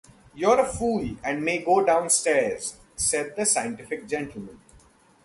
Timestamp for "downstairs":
1.85-2.77